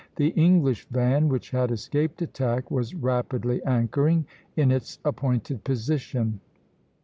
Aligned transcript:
The 0.15 0.29
English 0.29 0.87
van, 0.89 1.29
which 1.29 1.51
had 1.51 1.69
escaped 1.69 2.23
attack, 2.23 2.71
was 2.71 2.95
rapidly 2.95 3.63
anchoring 3.65 4.25
(b) 4.55 4.63
in 4.63 4.71
its 4.71 4.97
appointed 5.05 5.63
position. 5.63 6.39